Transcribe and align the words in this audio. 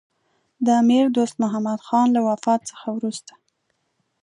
د 0.65 0.67
امیر 0.81 1.05
دوست 1.15 1.35
محمدخان 1.43 2.07
له 2.15 2.21
وفات 2.29 2.61
څخه 2.71 2.87
وروسته. 2.97 3.33